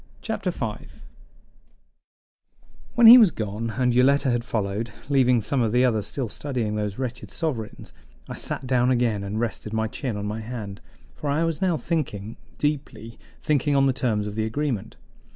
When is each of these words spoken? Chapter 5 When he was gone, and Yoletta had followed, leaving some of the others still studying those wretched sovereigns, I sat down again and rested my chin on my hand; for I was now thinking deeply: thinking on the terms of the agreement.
Chapter 0.23 0.49
5 0.49 1.03
When 2.95 3.05
he 3.05 3.19
was 3.19 3.29
gone, 3.29 3.69
and 3.77 3.93
Yoletta 3.93 4.31
had 4.31 4.43
followed, 4.43 4.91
leaving 5.09 5.41
some 5.41 5.61
of 5.61 5.71
the 5.71 5.85
others 5.85 6.07
still 6.07 6.27
studying 6.27 6.73
those 6.73 6.97
wretched 6.97 7.29
sovereigns, 7.29 7.93
I 8.27 8.33
sat 8.33 8.65
down 8.65 8.89
again 8.89 9.23
and 9.23 9.39
rested 9.39 9.73
my 9.73 9.87
chin 9.87 10.17
on 10.17 10.25
my 10.25 10.39
hand; 10.39 10.81
for 11.13 11.29
I 11.29 11.43
was 11.43 11.61
now 11.61 11.77
thinking 11.77 12.37
deeply: 12.57 13.19
thinking 13.43 13.75
on 13.75 13.85
the 13.85 13.93
terms 13.93 14.25
of 14.25 14.33
the 14.33 14.43
agreement. 14.45 14.95